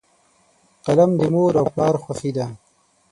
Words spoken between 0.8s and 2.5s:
قلم د مور او پلار خوښي ده.